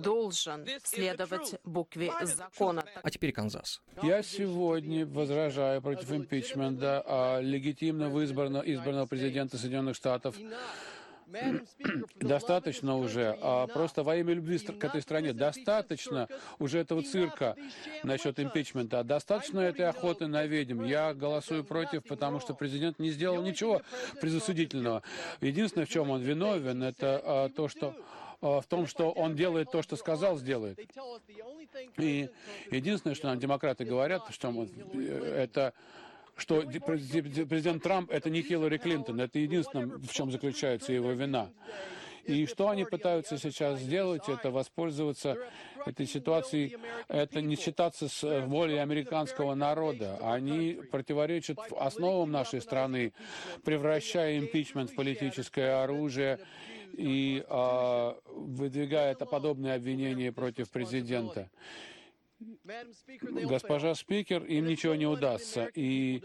должен 0.02 0.66
следовать 0.82 1.56
букве 1.64 2.12
закона. 2.22 2.84
А 3.02 3.10
теперь 3.10 3.32
Канзас. 3.32 3.80
Я 4.02 4.22
сегодня 4.22 5.06
возражаю 5.06 5.82
против 5.82 6.10
импичмента 6.12 7.02
а 7.06 7.40
легитимно 7.40 8.04
избранного, 8.24 8.62
избранного 8.62 9.06
президента 9.06 9.58
Соединенных 9.58 9.96
Штатов 9.96 10.36
Достаточно 12.20 12.96
уже, 12.96 13.36
а 13.40 13.66
просто 13.66 14.02
во 14.02 14.16
имя 14.16 14.34
любви 14.34 14.58
к 14.58 14.84
этой 14.84 15.02
стране, 15.02 15.32
достаточно 15.32 16.28
уже 16.58 16.78
этого 16.78 17.02
цирка 17.02 17.56
насчет 18.02 18.38
импичмента, 18.38 19.02
достаточно 19.04 19.60
этой 19.60 19.88
охоты 19.88 20.26
на 20.26 20.44
ведьм. 20.44 20.84
Я 20.84 21.14
голосую 21.14 21.64
против, 21.64 22.04
потому 22.04 22.40
что 22.40 22.54
президент 22.54 22.98
не 22.98 23.10
сделал 23.10 23.42
ничего 23.42 23.82
предосудительного. 24.20 25.02
Единственное, 25.40 25.86
в 25.86 25.90
чем 25.90 26.10
он 26.10 26.22
виновен, 26.22 26.82
это 26.82 27.20
а, 27.24 27.48
то, 27.48 27.68
что 27.68 27.94
а, 28.40 28.60
в 28.60 28.66
том, 28.66 28.86
что 28.86 29.10
он 29.10 29.34
делает 29.34 29.70
то, 29.70 29.82
что 29.82 29.96
сказал, 29.96 30.36
сделает. 30.36 30.78
И 31.96 32.28
единственное, 32.70 33.14
что 33.14 33.28
нам 33.28 33.38
демократы 33.38 33.84
говорят, 33.84 34.22
что 34.30 34.52
э, 34.92 35.44
это 35.44 35.72
что 36.36 36.62
президент 36.62 37.82
Трамп 37.82 38.10
это 38.10 38.30
не 38.30 38.42
Хиллари 38.42 38.78
Клинтон, 38.78 39.20
это 39.20 39.38
единственное, 39.38 39.86
в 39.86 40.12
чем 40.12 40.30
заключается 40.30 40.92
его 40.92 41.12
вина. 41.12 41.50
И 42.24 42.46
что 42.46 42.70
они 42.70 42.84
пытаются 42.84 43.36
сейчас 43.36 43.80
сделать, 43.80 44.28
это 44.28 44.50
воспользоваться 44.50 45.36
этой 45.84 46.06
ситуацией, 46.06 46.78
это 47.08 47.42
не 47.42 47.54
считаться 47.56 48.08
с 48.08 48.46
волей 48.46 48.78
американского 48.78 49.54
народа. 49.54 50.18
Они 50.22 50.80
противоречат 50.90 51.58
основам 51.78 52.30
нашей 52.30 52.62
страны, 52.62 53.12
превращая 53.62 54.38
импичмент 54.38 54.90
в 54.90 54.94
политическое 54.94 55.82
оружие 55.82 56.38
и 56.96 57.44
э, 57.46 58.14
выдвигая 58.26 59.14
подобные 59.14 59.74
обвинения 59.74 60.32
против 60.32 60.70
президента. 60.70 61.50
Госпожа 63.44 63.94
спикер, 63.94 64.44
им 64.44 64.66
ничего 64.66 64.94
не 64.94 65.06
удастся. 65.06 65.66
И 65.74 66.22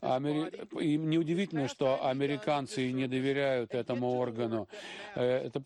Амери... 0.00 0.50
им 0.82 1.10
неудивительно, 1.10 1.68
что 1.68 2.06
американцы 2.06 2.90
не 2.92 3.06
доверяют 3.06 3.74
этому 3.74 4.12
органу. 4.12 4.68
Э, 5.14 5.46
это... 5.46 5.62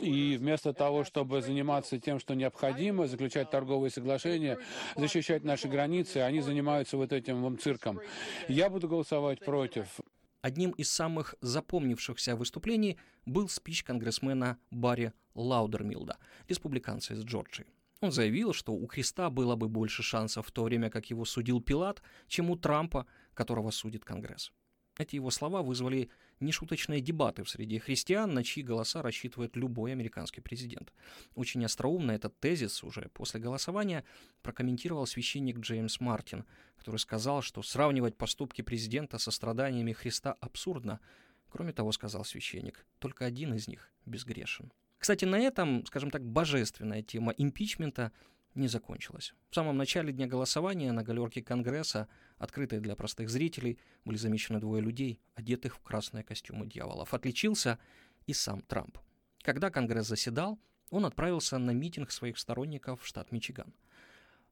И 0.00 0.36
вместо 0.36 0.72
того, 0.72 1.04
чтобы 1.04 1.42
заниматься 1.42 1.98
тем, 1.98 2.18
что 2.18 2.34
необходимо, 2.34 3.06
заключать 3.06 3.50
торговые 3.50 3.90
соглашения, 3.90 4.58
защищать 4.96 5.44
наши 5.44 5.68
границы, 5.68 6.18
они 6.18 6.40
занимаются 6.40 6.96
вот 6.96 7.12
этим 7.12 7.58
цирком. 7.58 8.00
Я 8.48 8.70
буду 8.70 8.88
голосовать 8.88 9.40
против. 9.40 10.00
Одним 10.40 10.72
из 10.72 10.90
самых 10.90 11.36
запомнившихся 11.40 12.36
выступлений 12.36 12.98
был 13.24 13.48
спич 13.48 13.82
конгрессмена 13.82 14.58
Барри 14.70 15.12
Лаудермилда, 15.34 16.18
республиканца 16.48 17.14
из 17.14 17.24
Джорджии. 17.24 17.66
Он 18.04 18.12
заявил, 18.12 18.52
что 18.52 18.74
у 18.74 18.86
Христа 18.86 19.30
было 19.30 19.56
бы 19.56 19.66
больше 19.66 20.02
шансов 20.02 20.46
в 20.46 20.50
то 20.50 20.64
время, 20.64 20.90
как 20.90 21.08
его 21.08 21.24
судил 21.24 21.62
Пилат, 21.62 22.02
чем 22.28 22.50
у 22.50 22.56
Трампа, 22.56 23.06
которого 23.32 23.70
судит 23.70 24.04
Конгресс. 24.04 24.52
Эти 24.98 25.16
его 25.16 25.30
слова 25.30 25.62
вызвали 25.62 26.10
нешуточные 26.38 27.00
дебаты 27.00 27.44
в 27.44 27.48
среде 27.48 27.80
христиан, 27.80 28.34
на 28.34 28.44
чьи 28.44 28.62
голоса 28.62 29.00
рассчитывает 29.00 29.56
любой 29.56 29.92
американский 29.92 30.42
президент. 30.42 30.92
Очень 31.34 31.64
остроумно 31.64 32.12
этот 32.12 32.38
тезис 32.40 32.84
уже 32.84 33.08
после 33.14 33.40
голосования 33.40 34.04
прокомментировал 34.42 35.06
священник 35.06 35.60
Джеймс 35.60 35.98
Мартин, 35.98 36.44
который 36.76 36.98
сказал, 36.98 37.40
что 37.40 37.62
сравнивать 37.62 38.18
поступки 38.18 38.60
президента 38.60 39.16
со 39.16 39.30
страданиями 39.30 39.92
Христа 39.92 40.36
абсурдно. 40.40 41.00
Кроме 41.48 41.72
того, 41.72 41.90
сказал 41.92 42.26
священник, 42.26 42.84
только 42.98 43.24
один 43.24 43.54
из 43.54 43.66
них 43.66 43.90
безгрешен. 44.04 44.70
Кстати, 45.04 45.26
на 45.26 45.38
этом, 45.38 45.84
скажем 45.84 46.10
так, 46.10 46.24
божественная 46.24 47.02
тема 47.02 47.34
импичмента 47.36 48.10
не 48.54 48.68
закончилась. 48.68 49.34
В 49.50 49.54
самом 49.54 49.76
начале 49.76 50.14
дня 50.14 50.26
голосования 50.26 50.92
на 50.92 51.02
галерке 51.02 51.42
Конгресса, 51.42 52.08
открытой 52.38 52.80
для 52.80 52.96
простых 52.96 53.28
зрителей, 53.28 53.78
были 54.06 54.16
замечены 54.16 54.60
двое 54.60 54.82
людей, 54.82 55.20
одетых 55.34 55.76
в 55.76 55.82
красные 55.82 56.24
костюмы 56.24 56.66
дьяволов. 56.66 57.12
Отличился 57.12 57.78
и 58.24 58.32
сам 58.32 58.62
Трамп. 58.62 58.96
Когда 59.42 59.68
Конгресс 59.68 60.06
заседал, 60.06 60.58
он 60.88 61.04
отправился 61.04 61.58
на 61.58 61.72
митинг 61.72 62.10
своих 62.10 62.38
сторонников 62.38 63.02
в 63.02 63.06
штат 63.06 63.30
Мичиган. 63.30 63.74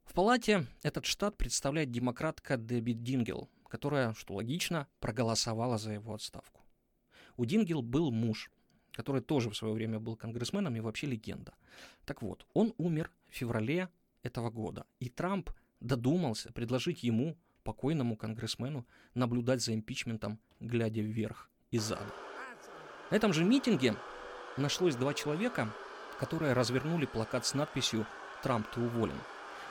В 0.04 0.12
палате 0.12 0.66
этот 0.82 1.06
штат 1.06 1.38
представляет 1.38 1.90
демократка 1.90 2.58
Дебби 2.58 2.92
Дингел, 2.92 3.48
которая, 3.70 4.12
что 4.12 4.34
логично, 4.34 4.86
проголосовала 5.00 5.78
за 5.78 5.92
его 5.92 6.12
отставку. 6.12 6.60
У 7.38 7.46
Дингел 7.46 7.80
был 7.80 8.12
муж, 8.12 8.50
который 8.92 9.20
тоже 9.20 9.50
в 9.50 9.56
свое 9.56 9.74
время 9.74 9.98
был 9.98 10.16
конгрессменом 10.16 10.76
и 10.76 10.80
вообще 10.80 11.06
легенда. 11.06 11.54
Так 12.04 12.22
вот, 12.22 12.46
он 12.54 12.74
умер 12.78 13.10
в 13.28 13.34
феврале 13.34 13.88
этого 14.22 14.50
года, 14.50 14.86
и 15.00 15.08
Трамп 15.08 15.50
додумался 15.80 16.52
предложить 16.52 17.02
ему, 17.02 17.36
покойному 17.64 18.16
конгрессмену, 18.16 18.86
наблюдать 19.14 19.62
за 19.62 19.74
импичментом, 19.74 20.38
глядя 20.60 21.00
вверх 21.00 21.50
и 21.70 21.78
зада. 21.78 22.12
На 23.10 23.16
этом 23.16 23.32
же 23.32 23.44
митинге 23.44 23.96
нашлось 24.56 24.96
два 24.96 25.14
человека, 25.14 25.72
которые 26.18 26.52
развернули 26.52 27.06
плакат 27.06 27.46
с 27.46 27.54
надписью 27.54 28.06
«Трамп, 28.42 28.66
ты 28.68 28.80
уволен». 28.80 29.16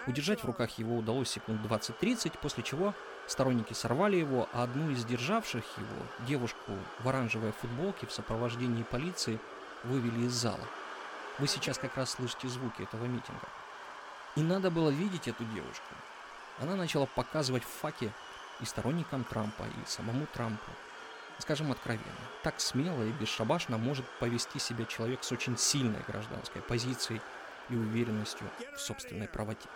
Удержать 0.07 0.41
в 0.41 0.45
руках 0.45 0.77
его 0.77 0.97
удалось 0.97 1.29
секунд 1.29 1.61
20-30, 1.65 2.33
после 2.41 2.63
чего 2.63 2.93
Сторонники 3.31 3.71
сорвали 3.73 4.17
его, 4.17 4.49
а 4.51 4.63
одну 4.63 4.89
из 4.89 5.05
державших 5.05 5.63
его, 5.77 6.27
девушку 6.27 6.73
в 6.99 7.07
оранжевой 7.07 7.53
футболке 7.53 8.05
в 8.05 8.11
сопровождении 8.11 8.83
полиции, 8.83 9.39
вывели 9.85 10.25
из 10.25 10.33
зала. 10.33 10.67
Вы 11.39 11.47
сейчас 11.47 11.77
как 11.77 11.95
раз 11.95 12.11
слышите 12.11 12.49
звуки 12.49 12.81
этого 12.81 13.05
митинга. 13.05 13.47
И 14.35 14.41
надо 14.41 14.69
было 14.69 14.89
видеть 14.89 15.29
эту 15.29 15.45
девушку. 15.45 15.93
Она 16.59 16.75
начала 16.75 17.05
показывать 17.05 17.63
факи 17.63 18.11
и 18.59 18.65
сторонникам 18.65 19.23
Трампа, 19.23 19.63
и 19.63 19.87
самому 19.87 20.25
Трампу. 20.33 20.71
Скажем 21.39 21.71
откровенно, 21.71 22.03
так 22.43 22.59
смело 22.59 23.03
и 23.03 23.11
бесшабашно 23.13 23.77
может 23.77 24.05
повести 24.19 24.59
себя 24.59 24.85
человек 24.85 25.23
с 25.23 25.31
очень 25.31 25.57
сильной 25.57 26.01
гражданской 26.05 26.61
позицией 26.61 27.21
и 27.69 27.75
уверенностью 27.75 28.47
в 28.75 28.79
собственной 28.79 29.29
правоте. 29.29 29.69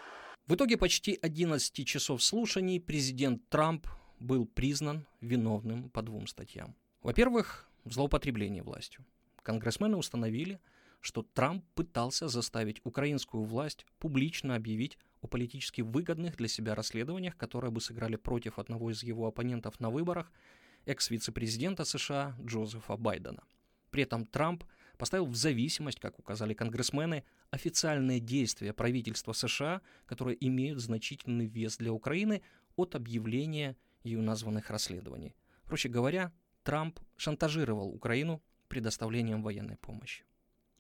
В 0.48 0.54
итоге 0.54 0.78
почти 0.78 1.18
11 1.20 1.88
часов 1.88 2.22
слушаний 2.22 2.80
президент 2.80 3.50
Трамп 3.50 3.88
был 4.20 4.46
признан 4.46 5.08
виновным 5.20 5.90
по 5.90 6.04
двум 6.04 6.28
статьям. 6.28 6.76
Во-первых, 7.02 7.68
злоупотребление 7.84 8.62
властью. 8.62 9.04
Конгрессмены 9.42 9.98
установили, 9.98 10.62
что 11.02 11.24
Трамп 11.24 11.66
пытался 11.74 12.28
заставить 12.28 12.80
украинскую 12.84 13.44
власть 13.44 13.88
публично 13.98 14.54
объявить 14.54 15.00
о 15.22 15.28
политически 15.28 15.82
выгодных 15.82 16.38
для 16.38 16.48
себя 16.48 16.76
расследованиях, 16.76 17.36
которые 17.38 17.72
бы 17.72 17.82
сыграли 17.82 18.16
против 18.16 18.60
одного 18.60 18.92
из 18.92 19.02
его 19.02 19.26
оппонентов 19.26 19.80
на 19.80 19.90
выборах, 19.90 20.32
экс-вице-президента 20.86 21.86
США 21.86 22.38
Джозефа 22.40 22.98
Байдена. 22.98 23.44
При 23.90 24.04
этом 24.04 24.28
Трамп 24.28 24.64
поставил 24.96 25.26
в 25.26 25.36
зависимость, 25.36 26.00
как 26.00 26.20
указали 26.20 26.54
конгрессмены, 26.54 27.24
официальные 27.50 28.20
действия 28.20 28.74
правительства 28.74 29.34
США, 29.34 29.82
которые 30.06 30.38
имеют 30.46 30.80
значительный 30.80 31.46
вес 31.46 31.78
для 31.78 31.94
Украины, 31.94 32.42
от 32.76 32.96
объявления 32.96 33.78
ее 34.04 34.22
названных 34.22 34.70
расследований. 34.70 35.36
Проще 35.66 35.90
говоря, 35.90 36.34
Трамп 36.64 37.00
шантажировал 37.16 37.90
Украину 37.90 38.44
предоставлением 38.68 39.44
военной 39.44 39.78
помощи. 39.78 40.24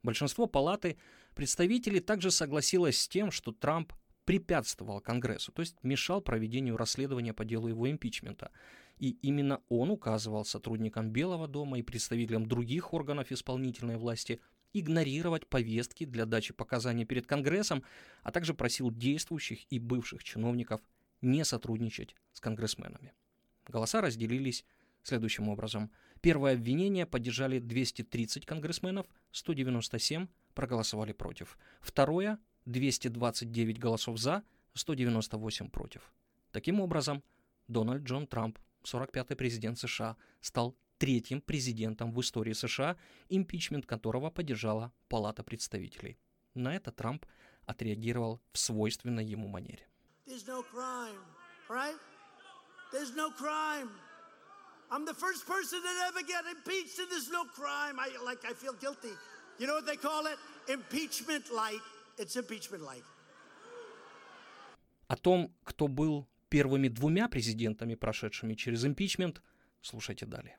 Большинство 0.03 0.45
палаты 0.45 0.97
представителей 1.33 1.99
также 1.99 2.31
согласилось 2.31 2.99
с 2.99 3.07
тем, 3.07 3.31
что 3.31 3.51
Трамп 3.51 3.93
препятствовал 4.25 4.99
Конгрессу, 5.01 5.51
то 5.51 5.61
есть 5.61 5.75
мешал 5.83 6.21
проведению 6.21 6.77
расследования 6.77 7.33
по 7.33 7.45
делу 7.45 7.67
его 7.67 7.89
импичмента. 7.89 8.51
И 8.97 9.11
именно 9.21 9.61
он 9.69 9.89
указывал 9.89 10.45
сотрудникам 10.45 11.09
Белого 11.09 11.47
дома 11.47 11.79
и 11.79 11.83
представителям 11.83 12.45
других 12.47 12.93
органов 12.93 13.31
исполнительной 13.31 13.97
власти 13.97 14.39
игнорировать 14.73 15.47
повестки 15.47 16.05
для 16.05 16.25
дачи 16.25 16.53
показаний 16.53 17.05
перед 17.05 17.25
Конгрессом, 17.25 17.83
а 18.23 18.31
также 18.31 18.53
просил 18.53 18.91
действующих 18.91 19.71
и 19.71 19.79
бывших 19.79 20.23
чиновников 20.23 20.81
не 21.21 21.45
сотрудничать 21.45 22.15
с 22.33 22.39
конгрессменами. 22.39 23.13
Голоса 23.67 24.01
разделились 24.01 24.65
следующим 25.01 25.49
образом. 25.49 25.91
Первое 26.21 26.53
обвинение 26.53 27.05
поддержали 27.05 27.59
230 27.59 28.45
конгрессменов, 28.45 29.07
197 29.31 30.27
проголосовали 30.53 31.13
против. 31.13 31.57
Второе– 31.81 32.39
229 32.65 33.79
голосов 33.79 34.17
за, 34.17 34.43
198 34.73 35.69
против. 35.69 36.11
Таким 36.51 36.81
образом, 36.81 37.23
Дональд 37.67 38.03
Джон 38.03 38.27
Трамп 38.27 38.57
45-й 38.85 39.35
президент 39.35 39.77
США, 39.79 40.15
стал 40.41 40.75
третьим 40.97 41.41
президентом 41.41 42.11
в 42.11 42.19
истории 42.21 42.53
США, 42.53 42.97
импичмент 43.29 43.85
которого 43.85 44.29
поддержала 44.29 44.91
Палата 45.09 45.43
представителей. 45.43 46.17
На 46.53 46.75
это 46.75 46.91
Трамп 46.91 47.25
отреагировал 47.65 48.41
в 48.53 48.57
свойственной 48.57 49.25
ему 49.25 49.47
манере. 49.47 49.87
I'm 54.91 55.03
the 55.03 55.15
first 55.15 55.47
person 55.47 55.81
that 55.81 55.97
ever 56.09 56.21
get 56.21 56.45
impeached, 56.45 56.99
and 56.99 57.09
there's 57.09 57.31
no 57.31 57.43
crime. 57.45 57.99
I 57.99 58.09
like 58.23 58.45
I 58.45 58.53
feel 58.53 58.73
guilty. 58.73 59.13
You 59.57 59.67
know 59.67 59.73
what 59.73 59.87
they 59.87 59.97
call 59.97 60.27
it? 60.27 60.37
Impeachment 60.69 61.51
light. 61.51 61.81
It's 62.17 62.35
impeachment 62.35 62.83
light. 62.83 63.03
О 65.07 65.15
том, 65.15 65.51
кто 65.63 65.87
был 65.87 66.27
первыми 66.55 66.87
двумя 66.87 67.27
президентами, 67.27 67.95
прошедшими 67.95 68.53
через 68.53 68.85
импичмент. 68.85 69.41
Слушайте 69.81 70.25
далее. 70.25 70.57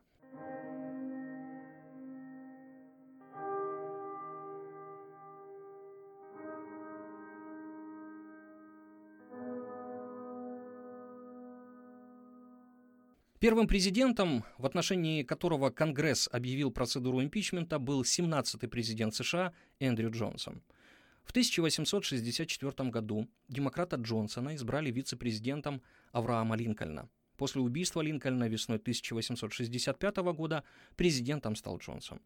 Первым 13.41 13.67
президентом, 13.67 14.45
в 14.59 14.67
отношении 14.67 15.23
которого 15.23 15.71
Конгресс 15.71 16.29
объявил 16.31 16.71
процедуру 16.71 17.23
импичмента, 17.23 17.79
был 17.79 18.03
17-й 18.03 18.69
президент 18.69 19.15
США 19.15 19.55
Эндрю 19.81 20.11
Джонсон– 20.11 20.61
в 21.27 21.31
1864 21.31 22.91
году 22.91 23.29
демократа 23.49 23.97
Джонсона 23.97 24.55
избрали 24.55 24.93
вице-президентом 24.93 25.83
Авраама 26.13 26.57
Линкольна. 26.57 27.11
После 27.37 27.61
убийства 27.61 28.01
Линкольна 28.01 28.49
весной 28.49 28.79
1865 28.79 30.17
года 30.17 30.63
президентом 30.95 31.57
стал 31.57 31.79
Джонсон. 31.79 32.21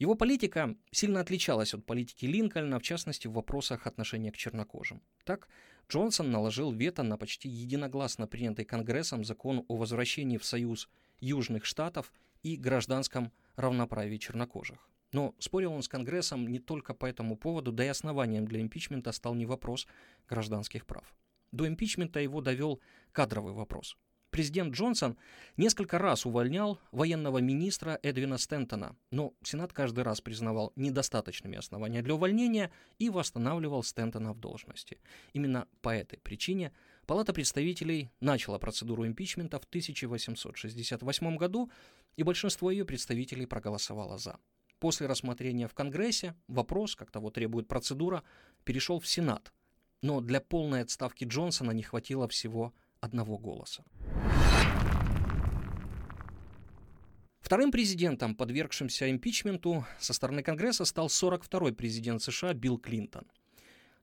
Его 0.00 0.16
политика 0.16 0.76
сильно 0.90 1.20
отличалась 1.20 1.74
от 1.74 1.86
политики 1.86 2.26
Линкольна, 2.26 2.80
в 2.80 2.82
частности, 2.82 3.28
в 3.28 3.32
вопросах 3.34 3.86
отношения 3.86 4.32
к 4.32 4.36
чернокожим. 4.36 5.00
Так, 5.24 5.48
Джонсон 5.88 6.32
наложил 6.32 6.72
вето 6.72 7.04
на 7.04 7.16
почти 7.16 7.48
единогласно 7.48 8.26
принятый 8.26 8.64
Конгрессом 8.64 9.24
закон 9.24 9.64
о 9.68 9.76
возвращении 9.76 10.38
в 10.38 10.44
Союз 10.44 10.88
Южных 11.20 11.64
Штатов 11.64 12.12
и 12.42 12.56
гражданском 12.56 13.32
равноправии 13.54 14.18
чернокожих. 14.18 14.90
Но 15.14 15.34
спорил 15.38 15.72
он 15.72 15.82
с 15.82 15.88
Конгрессом 15.88 16.48
не 16.48 16.58
только 16.58 16.92
по 16.92 17.06
этому 17.06 17.36
поводу, 17.36 17.72
да 17.72 17.84
и 17.84 17.88
основанием 17.88 18.46
для 18.46 18.60
импичмента 18.60 19.12
стал 19.12 19.34
не 19.34 19.46
вопрос 19.46 19.86
гражданских 20.28 20.86
прав. 20.86 21.14
До 21.52 21.66
импичмента 21.68 22.18
его 22.20 22.40
довел 22.40 22.80
кадровый 23.12 23.54
вопрос 23.54 23.96
президент 24.34 24.74
Джонсон 24.74 25.16
несколько 25.56 25.96
раз 25.96 26.26
увольнял 26.26 26.80
военного 26.90 27.38
министра 27.38 28.00
Эдвина 28.02 28.36
Стентона, 28.36 28.96
но 29.12 29.32
Сенат 29.44 29.72
каждый 29.72 30.02
раз 30.02 30.20
признавал 30.20 30.72
недостаточными 30.74 31.56
основания 31.56 32.02
для 32.02 32.16
увольнения 32.16 32.72
и 32.98 33.10
восстанавливал 33.10 33.84
Стентона 33.84 34.32
в 34.32 34.40
должности. 34.40 34.98
Именно 35.34 35.68
по 35.82 35.90
этой 35.90 36.18
причине 36.18 36.72
Палата 37.06 37.32
представителей 37.32 38.10
начала 38.18 38.58
процедуру 38.58 39.06
импичмента 39.06 39.60
в 39.60 39.64
1868 39.66 41.36
году, 41.36 41.70
и 42.16 42.24
большинство 42.24 42.72
ее 42.72 42.84
представителей 42.84 43.46
проголосовало 43.46 44.18
«за». 44.18 44.40
После 44.84 45.06
рассмотрения 45.06 45.66
в 45.66 45.72
Конгрессе 45.72 46.34
вопрос, 46.46 46.94
как 46.94 47.10
того 47.10 47.30
требует 47.30 47.66
процедура, 47.66 48.22
перешел 48.64 49.00
в 49.00 49.06
Сенат. 49.06 49.50
Но 50.02 50.20
для 50.20 50.42
полной 50.42 50.82
отставки 50.82 51.24
Джонсона 51.24 51.70
не 51.70 51.82
хватило 51.82 52.28
всего 52.28 52.74
одного 53.00 53.38
голоса. 53.38 53.82
Вторым 57.40 57.72
президентом, 57.72 58.34
подвергшимся 58.34 59.10
импичменту 59.10 59.86
со 59.98 60.12
стороны 60.12 60.42
Конгресса, 60.42 60.84
стал 60.84 61.06
42-й 61.06 61.72
президент 61.72 62.20
США 62.22 62.52
Билл 62.52 62.76
Клинтон. 62.76 63.24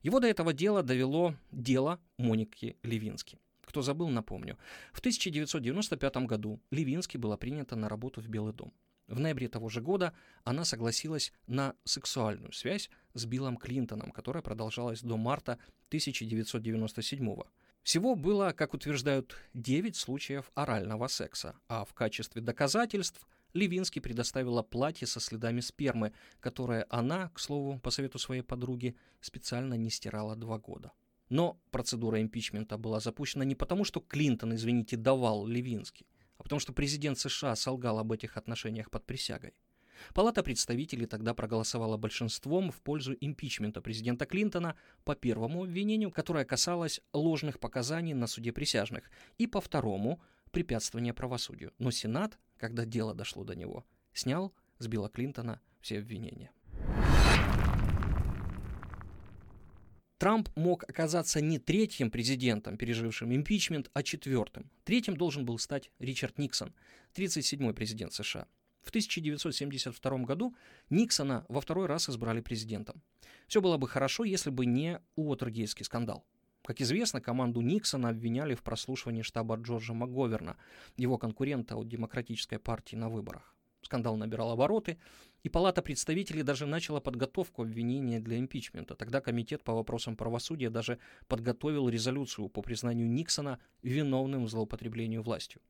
Его 0.02 0.20
до 0.20 0.26
этого 0.26 0.52
дела 0.52 0.82
довело 0.82 1.36
дело 1.52 2.00
Моники 2.18 2.76
Левински. 2.82 3.38
Кто 3.66 3.84
забыл, 3.84 4.10
напомню. 4.10 4.58
В 4.94 5.00
1995 5.00 6.26
году 6.26 6.60
Левински 6.72 7.18
была 7.18 7.38
принята 7.38 7.76
на 7.76 7.88
работу 7.88 8.20
в 8.20 8.28
Белый 8.28 8.54
дом. 8.54 8.74
В 9.12 9.20
ноябре 9.20 9.50
того 9.50 9.68
же 9.68 9.82
года 9.82 10.14
она 10.46 10.64
согласилась 10.64 11.34
на 11.46 11.76
сексуальную 11.84 12.54
связь 12.54 12.90
с 13.14 13.26
Биллом 13.26 13.58
Клинтоном, 13.58 14.12
которая 14.12 14.42
продолжалась 14.42 15.02
до 15.02 15.18
марта 15.18 15.60
1997 15.90 17.26
года. 17.26 17.50
Всего 17.84 18.16
было, 18.16 18.54
как 18.54 18.74
утверждают, 18.74 19.36
9 19.54 19.98
случаев 19.98 20.50
орального 20.56 21.08
секса, 21.08 21.56
а 21.68 21.84
в 21.84 21.94
качестве 21.94 22.42
доказательств 22.42 23.28
Левинский 23.54 24.02
предоставила 24.02 24.64
платье 24.64 25.06
со 25.06 25.20
следами 25.20 25.60
спермы, 25.60 26.14
которое 26.40 26.86
она, 26.90 27.30
к 27.30 27.40
слову, 27.40 27.80
по 27.80 27.90
совету 27.90 28.18
своей 28.18 28.44
подруги, 28.44 28.96
специально 29.20 29.74
не 29.74 29.90
стирала 29.90 30.38
два 30.38 30.58
года. 30.58 30.94
Но 31.28 31.60
процедура 31.72 32.22
импичмента 32.22 32.78
была 32.78 33.02
запущена 33.02 33.44
не 33.44 33.56
потому, 33.56 33.84
что 33.84 34.00
Клинтон, 34.00 34.56
извините, 34.56 34.96
давал 34.96 35.46
Левинский, 35.46 36.06
а 36.42 36.44
потому 36.44 36.60
что 36.60 36.74
президент 36.74 37.20
США 37.20 37.56
солгал 37.56 38.00
об 38.00 38.12
этих 38.12 38.36
отношениях 38.36 38.90
под 38.90 39.06
присягой. 39.06 39.54
Палата 40.16 40.42
представителей 40.42 41.06
тогда 41.06 41.36
проголосовала 41.36 41.98
большинством 41.98 42.72
в 42.72 42.82
пользу 42.82 43.16
импичмента 43.22 43.80
президента 43.80 44.26
Клинтона 44.26 44.76
по 45.04 45.14
первому 45.14 45.64
обвинению, 45.64 46.10
которое 46.10 46.44
касалось 46.44 47.00
ложных 47.14 47.60
показаний 47.60 48.16
на 48.16 48.26
суде 48.26 48.52
присяжных, 48.52 49.12
и 49.38 49.46
по 49.46 49.62
второму– 49.62 50.20
препятствования 50.52 51.14
правосудию. 51.14 51.74
Но 51.78 51.92
Сенат, 51.92 52.40
когда 52.58 52.86
дело 52.86 53.14
дошло 53.14 53.44
до 53.44 53.56
него, 53.56 53.86
снял 54.12 54.52
с 54.80 54.88
Билла 54.88 55.10
Клинтона 55.10 55.62
все 55.80 56.00
обвинения. 56.00 56.50
Трамп 60.22 60.50
мог 60.56 60.84
оказаться 60.88 61.42
не 61.42 61.58
третьим 61.58 62.12
президентом, 62.12 62.78
пережившим 62.78 63.34
импичмент, 63.34 63.90
а 63.96 64.04
четвертым. 64.04 64.70
Третьим 64.84 65.18
должен 65.18 65.46
был 65.46 65.58
стать 65.58 65.90
Ричард 65.98 66.38
Никсон, 66.38 66.76
37-й 67.16 67.74
президент 67.74 68.14
США. 68.14 68.46
В 68.84 68.90
1972 68.90 70.18
году 70.20 70.56
Никсона 70.92 71.44
во 71.50 71.60
второй 71.60 71.88
раз 71.88 72.08
избрали 72.08 72.40
президентом. 72.40 73.02
Все 73.48 73.62
было 73.62 73.78
бы 73.78 73.88
хорошо, 73.88 74.24
если 74.24 74.52
бы 74.52 74.68
не 74.68 75.00
Уотергейский 75.16 75.86
скандал. 75.86 76.24
Как 76.66 76.82
известно, 76.82 77.20
команду 77.20 77.62
Никсона 77.62 78.10
обвиняли 78.10 78.54
в 78.54 78.62
прослушивании 78.62 79.24
штаба 79.24 79.56
Джорджа 79.56 79.96
МакГоверна, 79.96 80.56
его 80.98 81.18
конкурента 81.18 81.78
от 81.78 81.88
Демократической 81.88 82.60
партии 82.60 82.96
на 82.96 83.10
выборах. 83.10 83.56
Скандал 83.82 84.16
набирал 84.16 84.52
обороты, 84.52 84.98
и 85.44 85.50
Палата 85.50 85.82
представителей 85.82 86.44
даже 86.44 86.66
начала 86.66 87.00
подготовку 87.00 87.64
обвинения 87.64 88.20
для 88.20 88.38
импичмента. 88.38 88.96
Тогда 88.96 89.22
Комитет 89.22 89.64
по 89.64 89.74
вопросам 89.74 90.16
правосудия 90.16 90.70
даже 90.70 91.00
подготовил 91.28 91.90
резолюцию 91.90 92.50
по 92.50 92.62
признанию 92.62 93.10
Никсона 93.10 93.60
виновным 93.82 94.46
в 94.46 94.50
злоупотреблении 94.50 95.18
властью. 95.18 95.62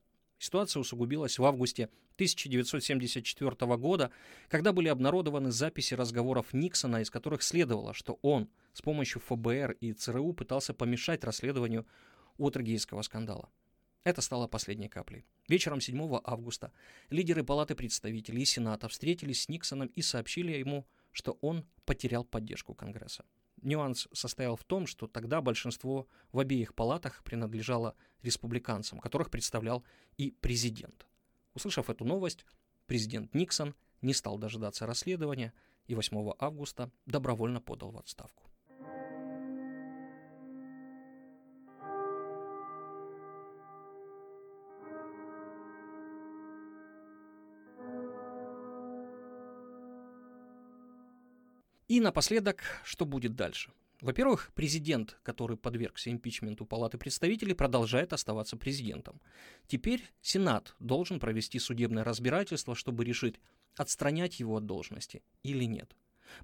Ситуация 0.42 0.80
усугубилась 0.80 1.38
в 1.38 1.46
августе 1.46 1.86
1974 2.16 3.78
года, 3.78 4.10
когда 4.50 4.74
были 4.74 4.88
обнародованы 4.88 5.52
записи 5.52 5.94
разговоров 5.94 6.52
Никсона, 6.52 7.02
из 7.02 7.12
которых 7.12 7.44
следовало, 7.44 7.94
что 7.94 8.18
он 8.24 8.50
с 8.74 8.82
помощью 8.82 9.22
ФБР 9.22 9.78
и 9.80 9.94
ЦРУ 9.94 10.34
пытался 10.34 10.74
помешать 10.74 11.24
расследованию 11.24 11.86
Уотергейского 12.38 13.04
скандала. 13.04 13.52
Это 14.04 14.22
стало 14.22 14.48
последней 14.48 14.90
каплей. 14.90 15.26
Вечером 15.48 15.80
7 15.80 16.22
августа 16.24 16.72
лидеры 17.10 17.44
Палаты 17.44 17.76
представителей 17.76 18.42
и 18.42 18.46
Сената 18.46 18.88
встретились 18.88 19.44
с 19.44 19.50
Никсоном 19.50 19.88
и 19.90 20.02
сообщили 20.02 20.58
ему, 20.58 20.88
что 21.12 21.38
он 21.42 21.68
потерял 21.86 22.24
поддержку 22.24 22.74
Конгресса. 22.74 23.26
Нюанс 23.62 24.08
состоял 24.12 24.56
в 24.56 24.64
том, 24.64 24.88
что 24.88 25.06
тогда 25.08 25.40
большинство 25.40 26.08
в 26.32 26.40
обеих 26.40 26.74
палатах 26.74 27.24
принадлежало 27.24 27.96
республиканцам, 28.24 29.00
которых 29.00 29.30
представлял 29.30 29.84
и 30.18 30.32
президент. 30.32 31.06
Услышав 31.54 31.92
эту 31.92 32.04
новость, 32.04 32.44
президент 32.88 33.36
Никсон 33.36 33.76
не 34.02 34.16
стал 34.16 34.40
дожидаться 34.40 34.88
расследования 34.88 35.54
и 35.86 35.94
8 35.94 36.34
августа 36.40 36.92
добровольно 37.06 37.62
подал 37.62 37.92
в 37.92 38.00
отставку. 38.00 38.51
И 51.92 52.00
напоследок, 52.00 52.64
что 52.86 53.06
будет 53.06 53.36
дальше? 53.36 53.74
Во-первых, 54.00 54.54
президент, 54.56 55.20
который 55.24 55.58
подвергся 55.58 56.10
импичменту 56.10 56.66
Палаты 56.66 56.98
представителей, 56.98 57.54
продолжает 57.54 58.14
оставаться 58.14 58.56
президентом. 58.56 59.20
Теперь 59.68 60.02
Сенат 60.22 60.74
должен 60.80 61.20
провести 61.20 61.60
судебное 61.60 62.06
разбирательство, 62.06 62.76
чтобы 62.76 63.04
решить, 63.04 63.42
отстранять 63.76 64.40
его 64.40 64.56
от 64.56 64.66
должности 64.66 65.22
или 65.44 65.66
нет. 65.66 65.94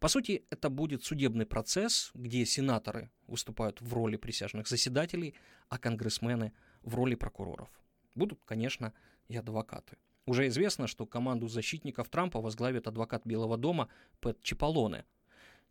По 0.01 0.09
сути, 0.09 0.43
это 0.49 0.69
будет 0.69 1.05
судебный 1.05 1.45
процесс, 1.45 2.11
где 2.13 2.45
сенаторы 2.45 3.09
выступают 3.25 3.79
в 3.79 3.93
роли 3.93 4.17
присяжных 4.17 4.67
заседателей, 4.67 5.33
а 5.69 5.77
конгрессмены 5.77 6.51
в 6.81 6.93
роли 6.93 7.15
прокуроров. 7.15 7.69
Будут, 8.15 8.41
конечно, 8.43 8.93
и 9.29 9.37
адвокаты. 9.37 9.95
Уже 10.25 10.47
известно, 10.47 10.87
что 10.87 11.05
команду 11.05 11.47
защитников 11.47 12.09
Трампа 12.09 12.41
возглавит 12.41 12.85
адвокат 12.85 13.25
Белого 13.25 13.55
дома 13.55 13.87
Пэт 14.19 14.43
Чиполлоне– 14.43 15.05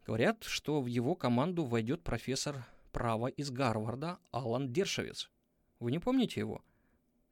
Говорят, 0.07 0.45
что 0.45 0.81
в 0.81 0.87
его 0.87 1.17
команду 1.17 1.65
войдет 1.65 2.05
профессор 2.05 2.65
права 2.93 3.27
из 3.27 3.51
Гарварда 3.51 4.19
Алан 4.31 4.73
Дершевец. 4.73 5.29
Вы 5.81 5.91
не 5.91 5.99
помните 5.99 6.39
его? 6.39 6.63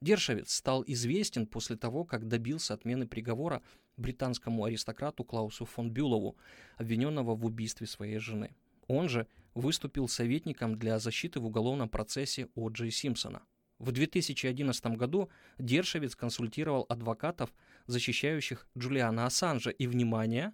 Дершевец 0.01 0.53
стал 0.53 0.83
известен 0.89 1.47
после 1.47 1.77
того, 1.77 2.05
как 2.05 2.27
добился 2.27 2.75
отмены 2.75 3.07
приговора 3.07 3.63
британскому 3.97 4.65
аристократу 4.65 5.23
Клаусу 5.23 5.65
фон 5.67 5.93
Бюлову, 5.93 6.37
обвиненного 6.77 7.37
в 7.37 7.47
убийстве 7.47 7.87
своей 7.87 8.19
жены. 8.19 8.57
Он 8.89 9.09
же 9.09 9.29
выступил 9.55 10.09
советником 10.09 10.77
для 10.77 10.99
защиты 10.99 11.39
в 11.39 11.47
уголовном 11.47 11.89
процессе 11.89 12.49
О'Джей 12.57 12.91
Симпсона. 12.91 13.45
В 13.79 13.93
2011 13.93 14.87
году 14.97 15.31
Дершевец 15.59 16.17
консультировал 16.17 16.87
адвокатов, 16.89 17.55
защищающих 17.87 18.67
Джулиана 18.77 19.27
Ассанжа, 19.27 19.71
и, 19.71 19.87
внимание, 19.87 20.53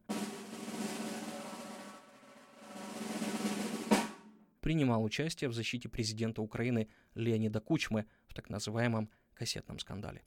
принимал 4.61 5.03
участие 5.03 5.49
в 5.49 5.55
защите 5.55 5.89
президента 5.89 6.43
Украины 6.43 6.89
Леонида 7.15 7.61
Кучмы 7.61 8.07
в 8.27 8.35
так 8.35 8.51
называемом 8.51 9.11
кассетном 9.35 9.79
скандале. 9.79 10.23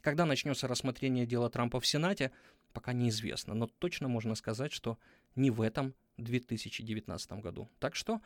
Когда 0.00 0.26
начнется 0.26 0.68
рассмотрение 0.68 1.26
дела 1.26 1.48
Трампа 1.48 1.80
в 1.80 1.86
Сенате, 1.86 2.30
пока 2.72 2.92
неизвестно, 2.92 3.54
но 3.54 3.66
точно 3.66 4.08
можно 4.08 4.34
сказать, 4.34 4.72
что 4.72 4.98
не 5.34 5.50
в 5.50 5.62
этом 5.62 5.94
2019 6.18 7.32
году. 7.40 7.70
Так 7.78 7.94
что 7.94 8.20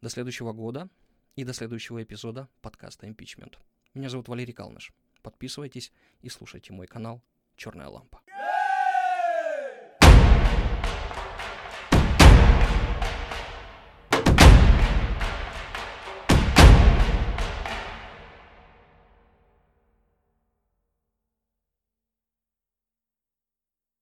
до 0.00 0.08
следующего 0.08 0.52
года 0.52 0.88
и 1.36 1.44
до 1.44 1.52
следующего 1.52 2.02
эпизода 2.02 2.48
подкаста 2.62 3.06
«Импичмент». 3.06 3.58
Меня 3.94 4.08
зовут 4.08 4.28
Валерий 4.28 4.52
Калныш. 4.54 4.92
Подписывайтесь 5.22 5.92
и 6.20 6.28
слушайте 6.28 6.72
мой 6.72 6.86
канал 6.86 7.22
«Черная 7.56 7.88
лампа». 7.88 8.23